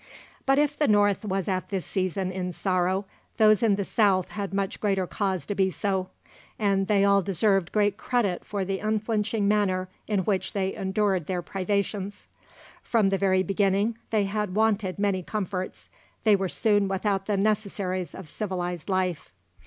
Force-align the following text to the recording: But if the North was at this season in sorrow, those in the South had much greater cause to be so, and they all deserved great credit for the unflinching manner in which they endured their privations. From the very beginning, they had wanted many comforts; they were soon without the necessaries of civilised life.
But 0.47 0.57
if 0.57 0.75
the 0.75 0.87
North 0.87 1.23
was 1.23 1.47
at 1.47 1.69
this 1.69 1.85
season 1.85 2.31
in 2.31 2.51
sorrow, 2.53 3.05
those 3.37 3.61
in 3.61 3.75
the 3.75 3.85
South 3.85 4.31
had 4.31 4.51
much 4.51 4.79
greater 4.81 5.05
cause 5.05 5.45
to 5.45 5.53
be 5.53 5.69
so, 5.69 6.09
and 6.57 6.87
they 6.87 7.03
all 7.03 7.21
deserved 7.21 7.71
great 7.71 7.97
credit 7.97 8.43
for 8.43 8.65
the 8.65 8.79
unflinching 8.79 9.47
manner 9.47 9.89
in 10.07 10.21
which 10.21 10.53
they 10.53 10.73
endured 10.73 11.27
their 11.27 11.43
privations. 11.43 12.25
From 12.81 13.09
the 13.09 13.19
very 13.19 13.43
beginning, 13.43 13.95
they 14.09 14.23
had 14.23 14.55
wanted 14.55 14.97
many 14.97 15.21
comforts; 15.21 15.91
they 16.23 16.35
were 16.35 16.49
soon 16.49 16.87
without 16.87 17.27
the 17.27 17.37
necessaries 17.37 18.15
of 18.15 18.27
civilised 18.27 18.89
life. 18.89 19.31